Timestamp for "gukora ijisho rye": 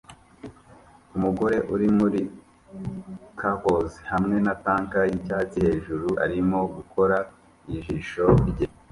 6.75-8.67